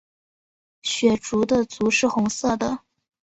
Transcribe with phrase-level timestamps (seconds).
[0.81, 2.79] 血雉的足是红色的。